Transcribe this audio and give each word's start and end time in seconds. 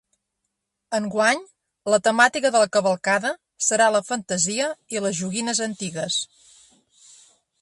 Enguany, 0.99 1.43
la 1.95 1.99
temàtica 2.07 2.51
de 2.57 2.63
la 2.63 2.71
cavalcada 2.77 3.35
serà 3.69 3.93
la 3.99 4.03
fantasia 4.11 4.75
i 4.97 5.05
les 5.07 5.21
joguines 5.23 5.67
antigues. 5.71 6.23